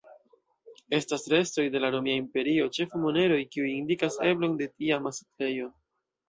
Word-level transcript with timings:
Estas 0.97 1.25
restoj 1.33 1.65
de 1.75 1.81
la 1.83 1.91
Romia 1.95 2.15
Imperio, 2.21 2.65
ĉefe 2.79 3.03
moneroj, 3.03 3.37
kiuj 3.53 3.69
indikas 3.75 4.19
eblon 4.31 4.57
de 4.63 4.71
tiama 4.73 5.15
setlejo. 5.21 5.71